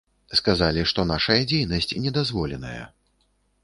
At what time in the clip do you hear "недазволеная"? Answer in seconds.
2.09-2.83